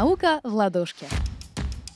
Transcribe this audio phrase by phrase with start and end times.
[0.00, 1.04] Наука в ладошке.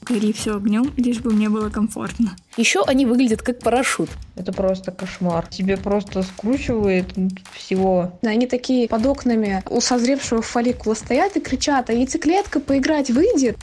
[0.02, 2.36] Гори все огнем, лишь бы мне было комфортно.
[2.58, 4.10] Еще они выглядят как парашют.
[4.36, 5.46] Это просто кошмар.
[5.46, 7.06] Тебе просто скручивает
[7.54, 8.12] всего.
[8.20, 13.56] Они такие под окнами у созревшего фолликула стоят и кричат, а яйцеклетка поиграть выйдет.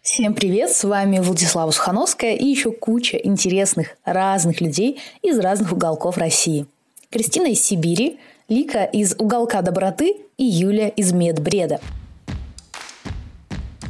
[0.00, 6.18] Всем привет, с вами Владислава Сухановская и еще куча интересных разных людей из разных уголков
[6.18, 6.66] России.
[7.12, 11.78] Кристина из Сибири, Лика из «Уголка доброты» и Юля из «Медбреда».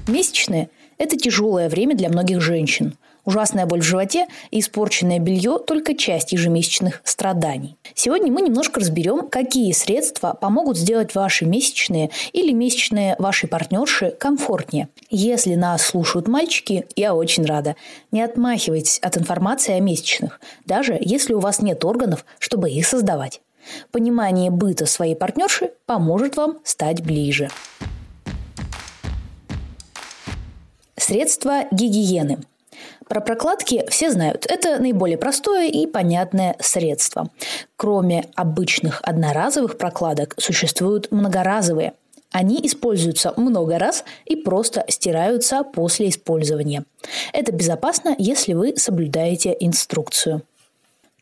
[0.09, 2.97] Месячные– это тяжелое время для многих женщин.
[3.25, 7.77] Ужасная боль в животе и испорченное белье– только часть ежемесячных страданий.
[7.95, 14.89] Сегодня мы немножко разберем, какие средства помогут сделать ваши месячные или месячные вашей партнерши комфортнее.
[15.09, 17.77] Если нас слушают мальчики, я очень рада.
[18.11, 23.41] Не отмахивайтесь от информации о месячных, даже если у вас нет органов, чтобы их создавать.
[23.93, 27.51] Понимание быта своей партнерши поможет вам стать ближе.
[30.97, 32.39] Средства гигиены–
[33.13, 34.47] про прокладки все знают.
[34.49, 37.29] Это наиболее простое и понятное средство.
[37.77, 41.93] Кроме обычных одноразовых прокладок существуют многоразовые.
[42.31, 46.85] Они используются много раз и просто стираются после использования.
[47.35, 50.41] Это безопасно, если вы соблюдаете инструкцию.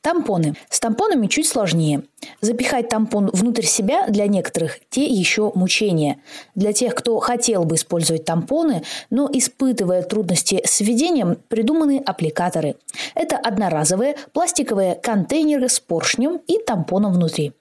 [0.03, 0.55] Тампоны.
[0.70, 2.05] С тампонами чуть сложнее.
[2.41, 6.20] Запихать тампон внутрь себя для некоторых– те еще мучения.
[6.55, 12.77] Для тех, кто хотел бы использовать тампоны, но испытывая трудности с введением, придуманы аппликаторы.
[13.15, 17.53] Это одноразовые пластиковые контейнеры с поршнем и тампоном внутри.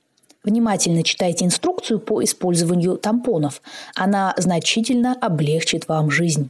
[0.46, 3.62] Внимательно читайте инструкцию по использованию тампонов.
[3.96, 6.50] Она значительно облегчит вам жизнь.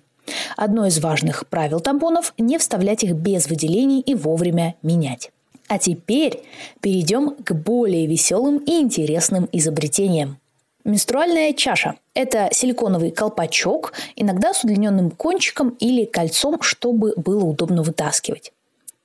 [0.56, 5.32] Одно из важных правил тампонов– не вставлять их без выделений и вовремя менять.
[5.70, 6.42] А теперь
[6.82, 10.40] перейдем к более веселым и интересным изобретениям.
[10.84, 18.52] Менструальная чаша– это силиконовый колпачок, иногда с удлиненным кончиком или кольцом, чтобы было удобно вытаскивать.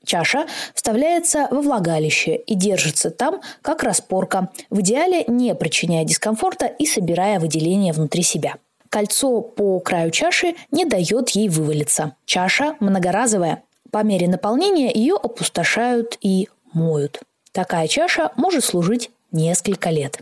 [0.06, 6.86] Чаша вставляется во влагалище и держится там, как распорка, в идеале не причиняя дискомфорта и
[6.86, 8.54] собирая выделение внутри себя.
[8.88, 12.16] Кольцо по краю чаши не дает ей вывалиться.
[12.24, 13.62] Чаша многоразовая.
[13.94, 17.20] По мере наполнения ее опустошают и моют.
[17.52, 20.20] Такая чаша может служить несколько лет.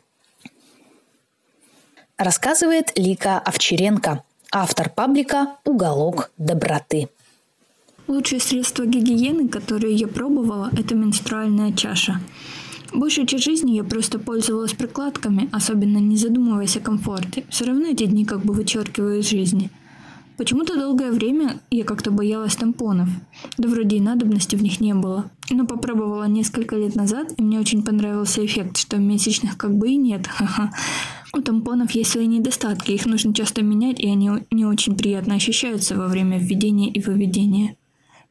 [2.19, 7.09] Рассказывает Лика Овчаренко, автор паблика «Уголок доброты».
[8.09, 12.21] Лучшее средство гигиены, которое я пробовала, это менструальная чаша.
[12.93, 17.47] Большую часть жизни я просто пользовалась прикладками, особенно не задумываясь о комфорте.
[17.49, 19.71] Все равно эти дни как бы вычеркиваю из жизни–
[20.43, 23.09] Почему-то долгое время я как-то боялась тампонов.
[23.59, 25.31] Да вроде и надобности в них не было.
[25.51, 29.97] Но попробовала несколько лет назад, и мне очень понравился эффект, что месячных как бы и
[29.97, 30.29] нет.
[31.33, 35.95] У тампонов есть свои недостатки, их нужно часто менять, и они не очень приятно ощущаются
[35.95, 37.77] во время введения и выведения.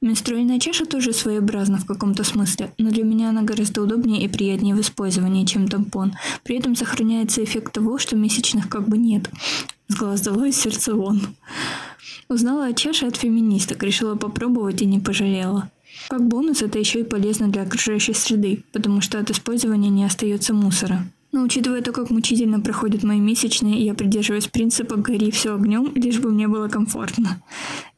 [0.01, 4.75] Менструальная чаша тоже своеобразна в каком-то смысле, но для меня она гораздо удобнее и приятнее
[4.75, 6.11] в использовании, чем тампон.
[6.43, 9.29] При этом сохраняется эффект того, что месячных как бы нет.
[9.87, 11.21] С глаз долой, сердце вон.
[12.31, 15.69] Узнала о чаше от феминисток, решила попробовать и не пожалела.
[16.07, 20.53] Как бонус, это еще и полезно для окружающей среды, потому что от использования не остается
[20.53, 21.03] мусора.
[21.33, 26.19] Но учитывая то, как мучительно проходят мои месячные, я придерживаюсь принципа «гори все огнем, лишь
[26.19, 27.43] бы мне было комфортно».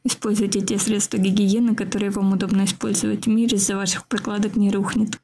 [0.02, 3.28] Используйте те средства гигиены, которые вам удобно использовать.
[3.28, 5.20] Мир из-за ваших прокладок не рухнет.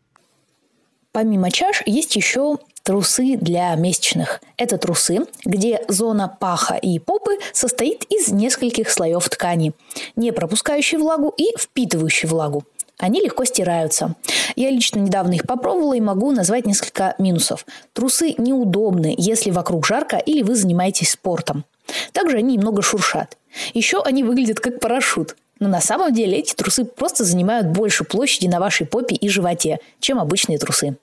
[1.10, 4.40] Помимо чаш есть еще трусы для месячных.
[4.56, 9.72] Это трусы, где зона паха и попы состоит из нескольких слоев ткани,
[10.16, 12.64] не пропускающей влагу и впитывающей влагу.
[12.98, 14.14] Они легко стираются.
[14.56, 17.64] Я лично недавно их попробовала и могу назвать несколько минусов.
[17.94, 21.64] Трусы неудобны, если вокруг жарко или вы занимаетесь спортом.
[22.12, 23.38] Также они немного шуршат.
[23.72, 25.36] Еще они выглядят как парашют.
[25.60, 29.78] Но на самом деле эти трусы просто занимают больше площади на вашей попе и животе,
[29.98, 30.96] чем обычные трусы.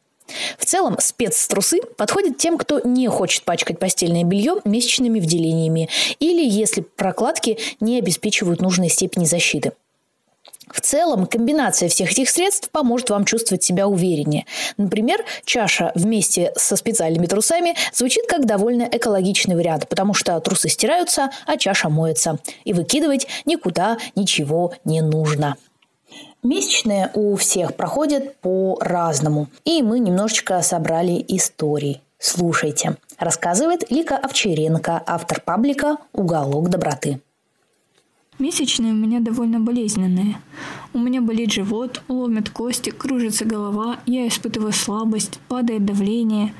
[0.58, 5.90] В целом, спецтрусы подходят тем, кто не хочет пачкать постельное белье месячными вделениями
[6.20, 9.72] или если прокладки не обеспечивают нужной степени защиты.
[10.70, 14.46] В целом, комбинация всех этих средств поможет вам чувствовать себя увереннее.
[14.76, 21.30] Например, чаша вместе со специальными трусами звучит как довольно экологичный вариант, потому что трусы стираются,
[21.46, 22.40] а чаша моется.
[22.66, 25.56] И выкидывать никуда ничего не нужно.
[26.48, 29.50] Месячные у всех проходят по-разному.
[29.66, 32.00] И мы немножечко собрали истории.
[32.20, 32.96] Слушайте.
[33.20, 37.20] Рассказывает Лика Овчаренко, автор паблика «Уголок доброты».
[38.40, 40.38] Месячные у меня довольно болезненные.
[40.94, 46.54] У меня болит живот, ломят кости, кружится голова, я испытываю слабость, падает давление.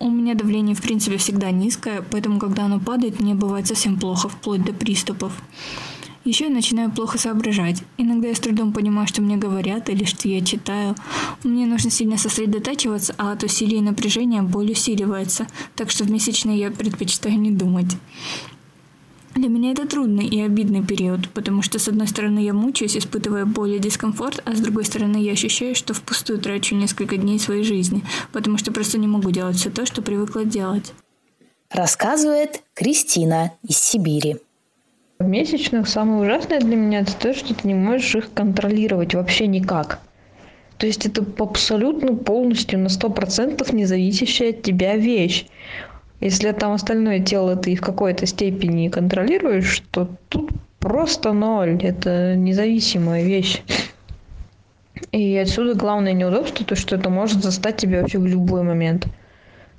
[0.00, 4.28] У меня давление, в принципе, всегда низкое, поэтому, когда оно падает, мне бывает совсем плохо,
[4.28, 5.32] вплоть до приступов.
[6.24, 7.82] Еще я начинаю плохо соображать.
[7.96, 10.94] Иногда я с трудом понимаю, что мне говорят или что я читаю.
[11.44, 15.46] Мне нужно сильно сосредотачиваться, а от усилия и напряжения боль усиливается.
[15.74, 17.96] Так что в месячные я предпочитаю не думать.
[19.34, 23.44] Для меня это трудный и обидный период, потому что, с одной стороны, я мучаюсь, испытывая
[23.44, 27.62] боль и дискомфорт, а с другой стороны, я ощущаю, что впустую трачу несколько дней своей
[27.62, 30.92] жизни, потому что просто не могу делать все то, что привыкла делать.
[31.70, 34.38] Рассказывает Кристина из Сибири.
[35.18, 39.48] В месячных самое ужасное для меня это то, что ты не можешь их контролировать вообще
[39.48, 39.98] никак.
[40.76, 45.46] То есть это абсолютно полностью на сто процентов независящая от тебя вещь.
[46.20, 51.82] Если там остальное тело ты в какой-то степени контролируешь, то тут просто ноль.
[51.82, 53.62] Это независимая вещь.
[55.10, 59.08] И отсюда главное неудобство, то что это может застать тебя вообще в любой момент.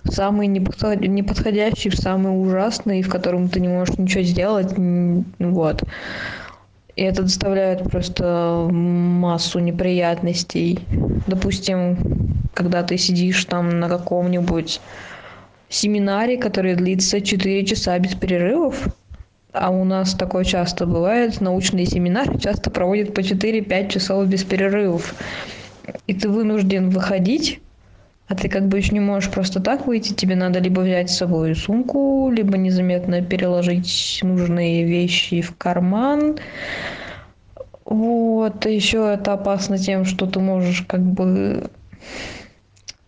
[0.05, 4.73] Самый неподходящий, самый ужасный, в котором ты не можешь ничего сделать.
[5.39, 5.83] Вот.
[6.95, 10.79] И это доставляет просто массу неприятностей.
[11.27, 11.97] Допустим,
[12.53, 14.81] когда ты сидишь там на каком-нибудь
[15.69, 18.87] семинаре, который длится 4 часа без перерывов,
[19.53, 25.15] а у нас такое часто бывает, научные семинары часто проводят по 4-5 часов без перерывов.
[26.07, 27.59] И ты вынужден выходить,
[28.29, 31.17] а ты как бы еще не можешь просто так выйти, тебе надо либо взять с
[31.17, 36.37] собой сумку, либо незаметно переложить нужные вещи в карман.
[37.85, 41.69] Вот, еще это опасно тем, что ты можешь как бы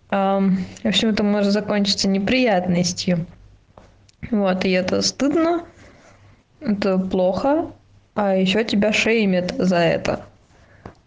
[0.10, 0.54] в
[0.84, 3.26] общем, это может закончиться неприятностью.
[4.30, 5.64] Вот, и это стыдно,
[6.60, 7.72] это плохо,
[8.16, 10.26] а еще тебя шеймят за это.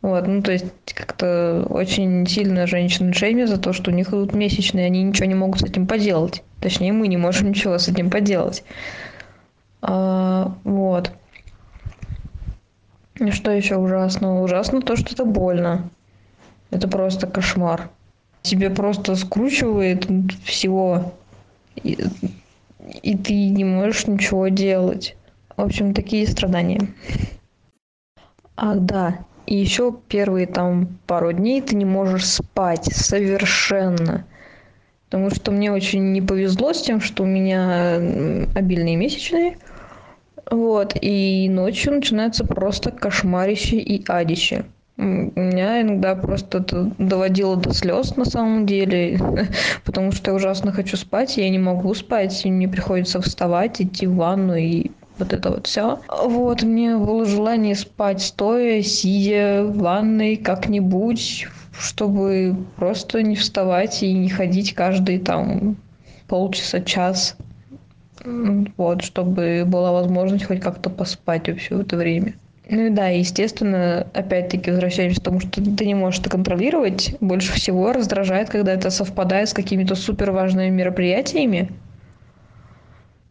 [0.05, 4.35] Вот, ну то есть как-то очень сильно женщины шеймят за то, что у них идут
[4.35, 6.43] месячные, они ничего не могут с этим поделать.
[6.61, 8.65] Точнее, мы не можем ничего с этим поделать.
[9.81, 11.11] А, вот.
[13.19, 14.43] И что еще ужасно?
[14.43, 15.89] Ужасно то, что это больно.
[16.71, 17.89] Это просто кошмар
[18.45, 20.07] тебе просто скручивает
[20.45, 21.15] всего,
[21.83, 21.99] и,
[23.03, 25.17] и ты не можешь ничего делать.
[25.57, 26.89] В общем, такие страдания.
[28.57, 29.19] Ах, да.
[29.47, 34.25] И еще первые там пару дней ты не можешь спать совершенно.
[35.07, 37.97] Потому что мне очень не повезло с тем, что у меня
[38.55, 39.59] обильные месячные.
[40.51, 44.65] Вот, и ночью начинается просто кошмарище и адище.
[44.97, 49.19] Меня иногда просто это доводило до слез на самом деле,
[49.85, 54.07] потому что я ужасно хочу спать, я не могу спать, и мне приходится вставать, идти
[54.07, 56.01] в ванну и вот это вот все.
[56.09, 61.47] Вот, мне было желание спать стоя, сидя в ванной как-нибудь,
[61.79, 65.77] чтобы просто не вставать и не ходить каждый там
[66.29, 67.37] полчаса, час.
[68.77, 72.35] Вот, чтобы была возможность хоть как-то поспать вообще в это время.
[72.71, 77.15] Ну и да, естественно, опять-таки возвращаемся к тому, что ты не можешь это контролировать.
[77.21, 81.71] Больше всего раздражает, когда это совпадает с какими-то супер важными мероприятиями.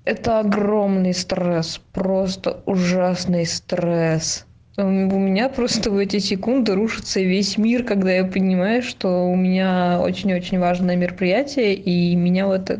[0.06, 4.46] Это огромный стресс, просто ужасный стресс.
[4.76, 10.00] У меня просто в эти секунды рушится весь мир, когда я понимаю, что у меня
[10.02, 12.72] очень-очень важное мероприятие, и меня вот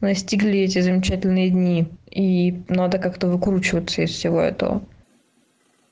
[0.00, 1.86] настигли эти замечательные дни.
[2.10, 4.82] И надо как-то выкручиваться из всего этого.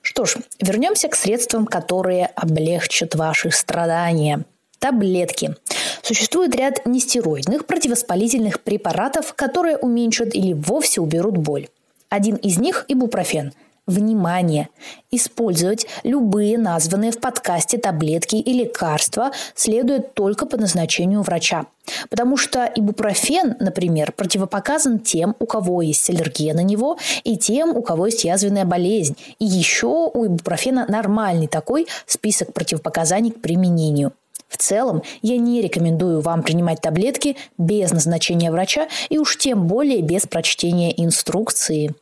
[0.00, 4.44] Что ж, вернемся к средствам, которые облегчат ваши страдания.
[4.78, 5.54] Таблетки.
[6.02, 11.68] Существует ряд нестероидных противовоспалительных препаратов, которые уменьшат или вовсе уберут боль.
[12.08, 13.52] Один из них– ибупрофен–
[13.86, 14.68] Внимание!
[15.12, 21.66] Использовать любые названные в подкасте таблетки и лекарства следует только по назначению врача.
[22.10, 27.82] Потому что ибупрофен, например, противопоказан тем, у кого есть аллергия на него, и тем, у
[27.82, 29.16] кого есть язвенная болезнь.
[29.38, 34.12] И еще у ибупрофена нормальный такой список противопоказаний к применению.
[34.48, 40.02] В целом, я не рекомендую вам принимать таблетки без назначения врача и уж тем более
[40.02, 41.94] без прочтения инструкции.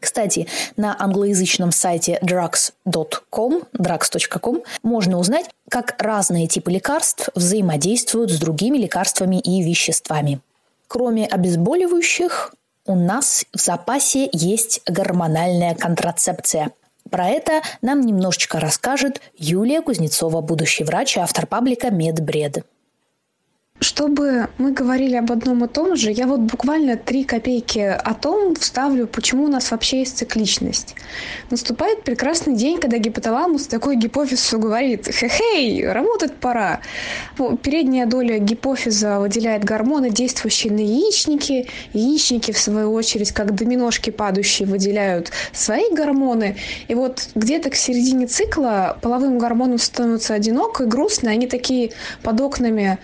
[0.00, 8.78] Кстати, на англоязычном сайте drugs.com, drugs.com можно узнать, как разные типы лекарств взаимодействуют с другими
[8.78, 10.40] лекарствами и веществами.
[10.86, 12.54] Кроме обезболивающих,
[12.86, 16.70] у нас в запасе есть гормональная контрацепция.
[17.10, 22.64] Про это нам немножечко расскажет Юлия Кузнецова, будущий врач и автор паблика «Медбред».
[23.80, 28.56] Чтобы мы говорили об одном и том же, я вот буквально три копейки о том
[28.56, 30.96] вставлю, почему у нас вообще есть цикличность.
[31.50, 36.80] Наступает прекрасный день, когда гипоталамус такой гипофизу говорит «Хе-хей, работать пора».
[37.62, 41.68] Передняя доля гипофиза выделяет гормоны, действующие на яичники.
[41.92, 46.56] Яичники, в свою очередь, как доминошки падающие, выделяют свои гормоны.
[46.88, 51.30] И вот где-то к середине цикла половым гормонам становится одиноко и грустно.
[51.30, 51.92] Они такие
[52.24, 52.98] под окнами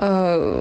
[0.00, 0.17] Э,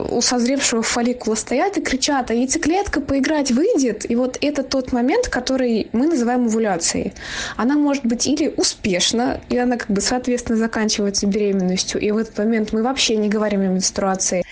[0.10, 4.10] у созревшего фолликула стоят и кричат, а яйцеклетка поиграть выйдет.
[4.10, 7.14] И вот это тот момент, который мы называем овуляцией.
[7.56, 12.38] Она может быть или успешна, и она как бы соответственно заканчивается беременностью, и в этот
[12.38, 14.44] момент мы вообще не говорим о менструации.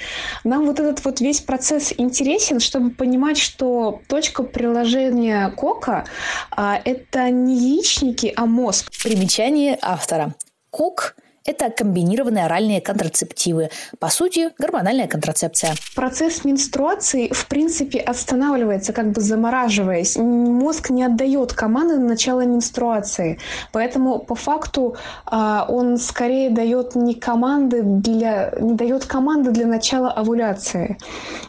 [0.43, 6.05] Нам вот этот вот весь процесс интересен, чтобы понимать, что точка приложения кока
[6.51, 8.91] а, это не яичники, а мозг.
[9.03, 10.33] Примечание автора.
[10.69, 13.69] Кок это комбинированные оральные контрацептивы.
[13.99, 15.75] По сути, гормональная контрацепция.
[15.95, 20.17] Процесс менструации, в принципе, останавливается, как бы замораживаясь.
[20.17, 23.39] Мозг не отдает команды на начало менструации.
[23.71, 30.11] Поэтому, по факту, а, он скорее дает не команды для, не дает команды для начала
[30.11, 30.97] овуляции.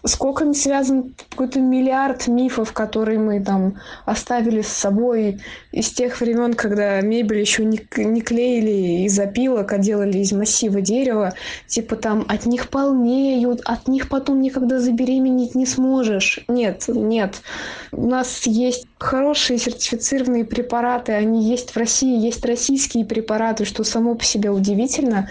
[0.04, 5.40] Сколько связан какой-то миллиард мифов, которые мы там оставили с собой
[5.72, 10.80] из тех времен, когда мебель еще не, не клеили из опилок, а делали из массива
[10.80, 11.32] дерева,
[11.66, 16.40] типа там от них полнеют, от них потом никогда забеременеть не сможешь.
[16.48, 17.42] Нет, нет.
[17.92, 24.14] У нас есть хорошие сертифицированные препараты, они есть в России, есть российские препараты, что само
[24.14, 25.28] по себе удивительно,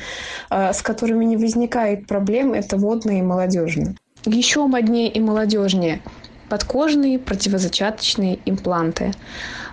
[0.50, 3.95] а, с которыми не возникает проблем, это водные и молодежные.
[4.25, 6.01] Еще моднее и молодежнее
[6.50, 9.12] подкожные противозачаточные импланты.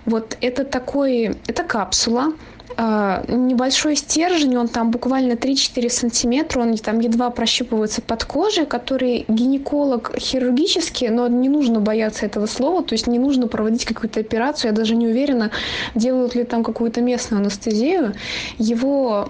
[0.04, 2.32] Вот это такой, это капсула,
[2.76, 10.12] небольшой стержень, он там буквально 3-4 сантиметра, он там едва прощупывается под кожей, который гинеколог
[10.19, 14.76] хирургически, но не нужно бояться этого слова, то есть не нужно проводить какую-то операцию, я
[14.76, 15.50] даже не уверена,
[15.95, 18.14] делают ли там какую-то местную анестезию.
[18.59, 19.29] Его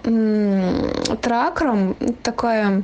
[1.20, 2.82] тракром такая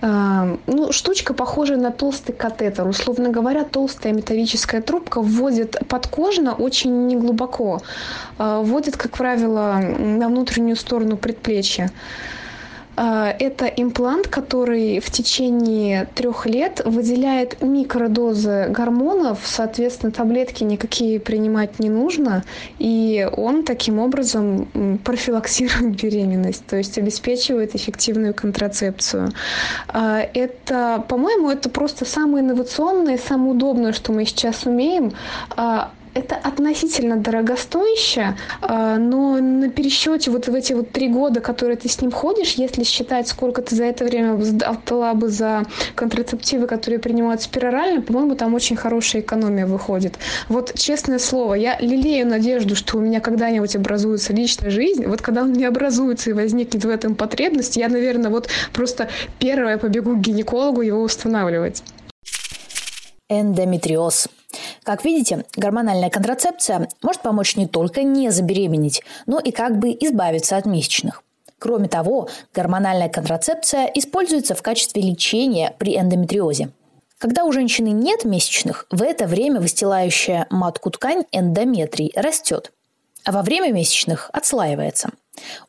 [0.00, 2.86] ну, штучка похожая на толстый катетер.
[2.86, 7.80] Условно говоря, толстая металлическая трубка вводит подкожно очень неглубоко.
[8.38, 11.90] А, вводит, как правило, на внутреннюю сторону предплечья.
[12.96, 21.78] А, это имплант, который в течение трех лет выделяет микродозы гормонов, соответственно, таблетки никакие принимать
[21.78, 22.44] не нужно,
[22.78, 29.32] и он таким образом профилаксирует беременность, то есть обеспечивает эффективную контрацепцию.
[29.88, 35.12] А, это, по-моему, это просто самое инновационное, самое удобное, что мы сейчас умеем.
[35.56, 41.76] А, это относительно дорогостоящее, а, но на пересчете вот в эти вот три года, которые
[41.76, 45.64] ты с ним ходишь, если считать, сколько ты за это время отдала бы за
[45.96, 50.14] контрацептивы, которые принимаются перорально, по-моему, там очень хорошая экономия выходит.
[50.48, 55.06] Вот честное слово, я лелею надежду, что у меня когда-нибудь образуется личная жизнь.
[55.06, 59.78] Вот когда он не образуется и возникнет в этом потребность, я, наверное, вот просто первая
[59.78, 61.82] побегу к гинекологу его устанавливать.
[63.28, 64.28] Эндометриоз
[64.84, 70.56] как видите, гормональная контрацепция может помочь не только не забеременеть, но и как бы избавиться
[70.56, 71.22] от месячных.
[71.58, 76.70] Кроме того, гормональная контрацепция используется в качестве лечения при эндометриозе.
[77.16, 82.70] Когда у женщины нет месячных, в это время выстилающая матку ткань эндометрий растет,
[83.24, 85.10] а во время месячных отслаивается.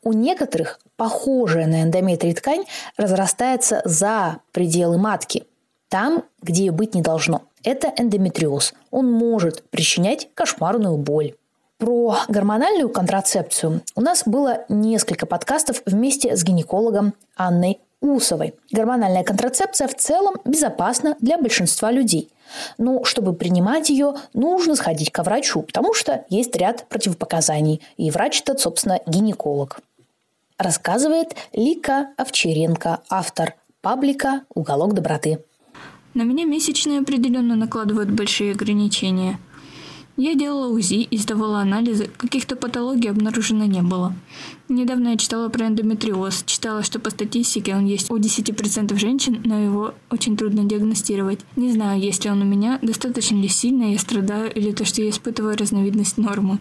[0.02, 2.64] У некоторых похожая на эндометрий ткань
[2.98, 5.44] разрастается за пределы матки,
[5.88, 8.72] там, где ее быть не должно– это эндометриоз.
[8.90, 11.34] Он может причинять кошмарную боль.
[11.78, 18.54] Про гормональную контрацепцию у нас было несколько подкастов вместе с гинекологом Анной Усовой.
[18.70, 22.30] Гормональная контрацепция в целом безопасна для большинства людей.
[22.78, 27.82] Но чтобы принимать ее, нужно сходить к врачу, потому что есть ряд противопоказаний.
[27.96, 29.80] И врач это, собственно, гинеколог.
[30.56, 35.40] Рассказывает Лика Овчаренко, автор паблика «Уголок доброты».
[36.16, 39.38] На меня месячные определенно накладывают большие ограничения.
[40.16, 44.14] Я делала УЗИ и сдавала анализы, каких-то патологий обнаружено не было.
[44.70, 49.60] Недавно я читала про эндометриоз, читала, что по статистике он есть у 10% женщин, но
[49.60, 51.40] его очень трудно диагностировать.
[51.54, 55.02] Не знаю, есть ли он у меня, достаточно ли сильно я страдаю или то, что
[55.02, 56.60] я испытываю разновидность нормы.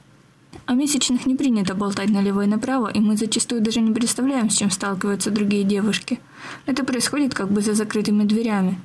[0.65, 4.57] О месячных не принято болтать налево и направо, и мы зачастую даже не представляем, с
[4.57, 6.19] чем сталкиваются другие девушки.
[6.65, 8.77] Это происходит как бы за закрытыми дверями.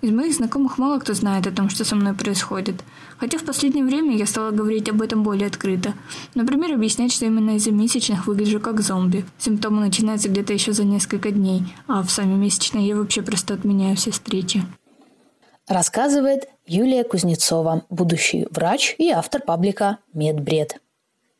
[0.00, 2.84] Из моих знакомых мало кто знает о том, что со мной происходит.
[3.18, 5.94] Хотя в последнее время я стала говорить об этом более открыто.
[6.34, 9.24] Например, объяснять, что именно из-за месячных выгляжу как зомби.
[9.38, 13.96] Симптомы начинаются где-то еще за несколько дней, а в сами месячные я вообще просто отменяю
[13.96, 14.62] все встречи.
[15.66, 20.80] Рассказывает Юлия Кузнецова, будущий врач и автор паблика «Медбред».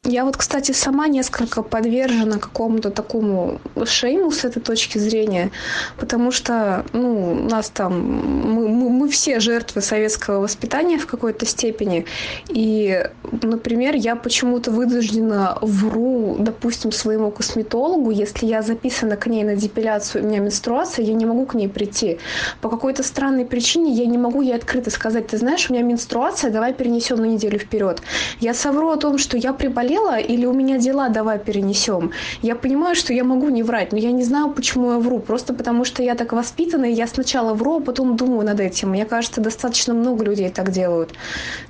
[0.04, 5.50] Я вот, кстати, сама несколько подвержена какому-то такому шейму с этой точки зрения,
[5.98, 11.46] потому что, ну, у нас там, мы, мы, мы все жертвы советского воспитания в какой-то
[11.46, 12.06] степени,
[12.48, 13.10] и,
[13.42, 20.22] например, я почему-то вынуждена вру, допустим, своему косметологу, если я записана к ней на депиляцию,
[20.24, 22.18] у меня менструация, я не могу к ней прийти.
[22.60, 26.52] По какой-то странной причине я не могу ей открыто сказать, ты знаешь, у меня менструация,
[26.52, 28.00] давай перенесем на неделю вперед.
[28.38, 32.12] Я совру о том, что я приболела, заболела или у меня дела, давай перенесем.
[32.42, 35.18] Я понимаю, что я могу не врать, но я не знаю, почему я вру.
[35.18, 38.90] Просто потому что я так воспитана, и я сначала вру, а потом думаю над этим.
[38.90, 41.10] Мне кажется, достаточно много людей так делают.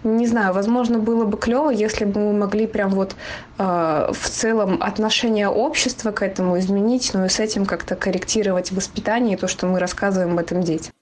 [0.04, 3.14] Не знаю, возможно, было бы клево, если бы мы могли прям вот
[3.58, 9.34] э, в целом отношение общества к этому изменить, но и с этим как-то корректировать воспитание
[9.34, 10.92] и то, что мы рассказываем об этом детям.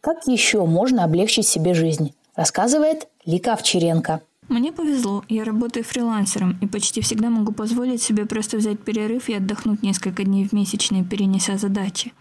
[0.00, 2.14] Как еще можно облегчить себе жизнь?
[2.36, 4.20] Рассказывает Лика Овчаренко.
[4.48, 9.34] Мне повезло, я работаю фрилансером и почти всегда могу позволить себе просто взять перерыв и
[9.34, 12.12] отдохнуть несколько дней в месячные, перенеся задачи.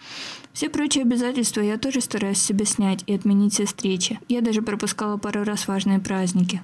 [0.51, 4.20] Все прочие обязательства я тоже стараюсь себе снять и отменить все встречи.
[4.27, 6.63] Я даже пропускала пару раз важные праздники.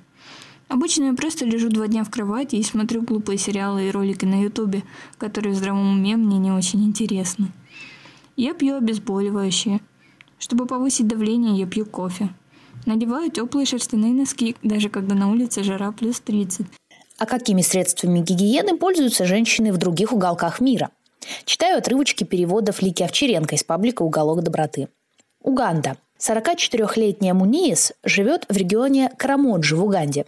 [0.68, 4.42] Обычно я просто лежу два дня в кровати и смотрю глупые сериалы и ролики на
[4.42, 4.84] ютубе,
[5.20, 7.52] которые в здравом уме мне не очень интересны.
[8.36, 9.80] Я пью обезболивающие.
[10.40, 12.34] Чтобы повысить давление, я пью кофе.
[12.86, 16.66] Надеваю теплые шерстяные носки, даже когда на улице жара плюс 30.
[17.18, 20.90] А какими средствами гигиены пользуются женщины в других уголках мира?
[21.46, 24.88] Читаю отрывочки переводов Лики Овчаренко из паблика «Уголок доброты».
[25.44, 25.98] Уганда.
[26.20, 30.26] 44-летняя Муниес живет в регионе Карамоджи в Уганде.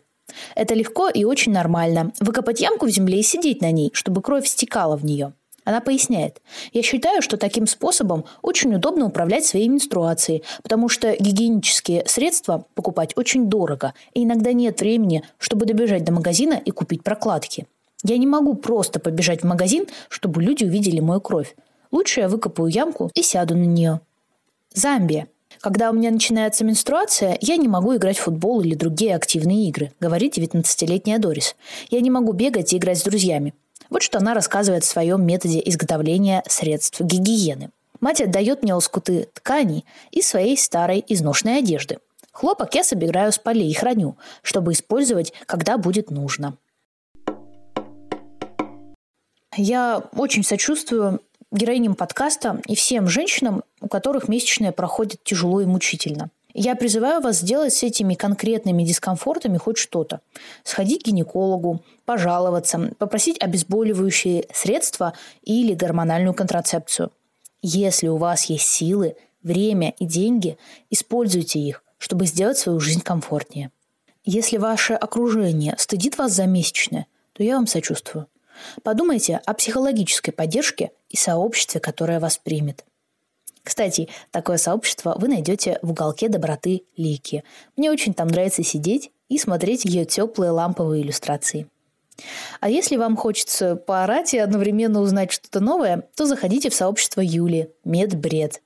[0.56, 2.12] Это легко и очень нормально.
[2.20, 5.34] Выкопать ямку в земле и сидеть на ней, чтобы кровь стекала в нее–
[5.66, 6.42] она поясняет,
[6.72, 13.14] я считаю, что таким способом очень удобно управлять своей менструацией, потому что гигиенические средства покупать
[13.16, 17.68] очень дорого, и иногда нет времени, чтобы добежать до магазина и купить прокладки.
[18.04, 21.56] Я не могу просто побежать в магазин, чтобы люди увидели мою кровь.
[21.92, 24.02] Лучше я выкопаю ямку и сяду на нее.
[24.74, 25.28] Замбия.
[25.62, 29.94] Когда у меня начинается менструация, я не могу играть в футбол или другие активные игры,
[30.00, 31.56] говорит 19-летняя Дорис.
[31.90, 33.54] Я не могу бегать и играть с друзьями.
[33.94, 37.70] Вот что она рассказывает в своем методе изготовления средств гигиены.
[38.00, 42.00] Мать отдает мне лоскуты тканей из своей старой изношенной одежды.
[42.32, 46.58] Хлопок я собираю с полей и храню, чтобы использовать, когда будет нужно.
[49.56, 56.32] Я очень сочувствую героиням подкаста и всем женщинам, у которых месячные проходят тяжело и мучительно–
[56.54, 60.22] я призываю вас сделать с этими конкретными дискомфортами хоть что-то.
[60.64, 67.12] Сходить к гинекологу, пожаловаться, попросить обезболивающие средства или гормональную контрацепцию.
[67.62, 70.58] Если у вас есть силы, время и деньги,
[70.92, 73.72] используйте их, чтобы сделать свою жизнь комфортнее.
[74.24, 78.28] Если ваше окружение стыдит вас за месячное, то я вам сочувствую.
[78.84, 82.86] Подумайте о психологической поддержке и сообществе, которое вас примет–
[83.64, 87.44] кстати, такое сообщество вы найдете в уголке доброты Лики.
[87.78, 91.68] Мне очень там нравится сидеть и смотреть ее теплые ламповые иллюстрации.
[92.60, 97.70] А если вам хочется поорать и одновременно узнать что-то новое, то заходите в сообщество Юли
[97.84, 98.62] «Медбред».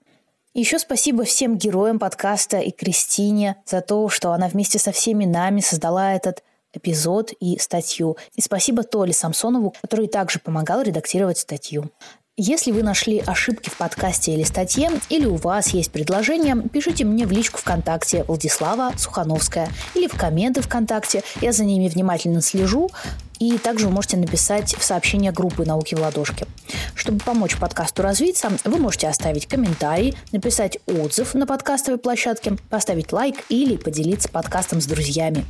[0.53, 5.61] Еще спасибо всем героям подкаста и Кристине за то, что она вместе со всеми нами
[5.61, 8.17] создала этот эпизод и статью.
[8.33, 11.91] И спасибо Толе Самсонову, который также помогал редактировать статью.
[12.39, 17.25] Если вы нашли ошибки в подкасте или статье, или у вас есть предложение, пишите мне
[17.25, 21.23] в личку ВКонтакте Владислава Сухановская или в комменты ВКонтакте.
[21.41, 22.91] Я за ними внимательно слежу.
[23.39, 26.45] И также вы можете написать в сообщение группы «Науки в ладошке».
[26.93, 33.37] Чтобы помочь подкасту развиться, вы можете оставить комментарий, написать отзыв на подкастовой площадке, поставить лайк
[33.49, 35.43] или поделиться подкастом с друзьями.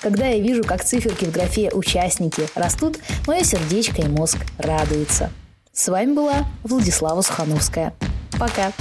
[0.00, 5.30] Когда я вижу, как циферки в графе «Участники» растут, мое сердечко и мозг радуются.
[5.74, 7.94] С вами была Владислава Сухановская.
[8.38, 8.72] Пока!